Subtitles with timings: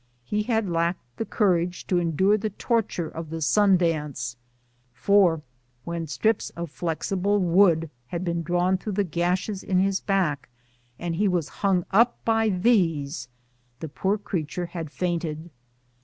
[0.23, 4.35] He had lacked the courage to endure the torture of the sun dance;
[4.95, 5.43] for
[5.83, 10.49] when strips of flexible wood had been drawn through the gashes in his back,
[10.97, 13.27] and he was hung up by these,
[13.79, 15.51] the poor creature had fainted.